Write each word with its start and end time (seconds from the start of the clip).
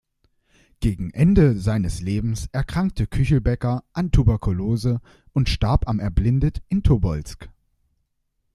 Gegen 0.79 1.11
Ende 1.11 1.59
seines 1.59 2.01
Lebens 2.01 2.47
erkrankte 2.51 3.05
Küchelbecker 3.05 3.83
an 3.93 4.09
Tuberkulose 4.11 4.99
und 5.31 5.47
starb 5.47 5.87
am 5.87 5.99
erblindet 5.99 6.63
in 6.69 6.81
Tobolsk. 6.81 7.49